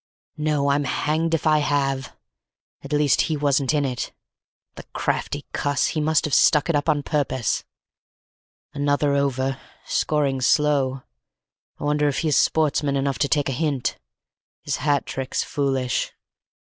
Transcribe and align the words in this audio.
No, 0.39 0.71
I'm 0.71 0.85
hanged 0.85 1.35
if 1.35 1.45
I 1.45 1.59
have; 1.59 2.17
at 2.81 2.91
least 2.91 3.21
he 3.29 3.37
wasn't 3.37 3.71
in 3.71 3.85
it. 3.85 4.11
The 4.73 4.81
crafty 4.93 5.45
cuss, 5.53 5.89
he 5.89 6.01
must 6.01 6.25
have 6.25 6.33
stuck 6.33 6.71
it 6.71 6.75
up 6.75 6.89
on 6.89 7.03
purpose. 7.03 7.63
Another 8.73 9.13
over... 9.13 9.61
scoring's 9.85 10.47
slow.... 10.47 11.03
I 11.79 11.83
wonder 11.83 12.07
if 12.07 12.21
he's 12.21 12.35
sportsman 12.35 12.95
enough 12.95 13.19
to 13.19 13.27
take 13.27 13.47
a 13.47 13.51
hint? 13.51 13.99
His 14.63 14.77
hat 14.77 15.05
trick's 15.05 15.43
foolish. 15.43 16.11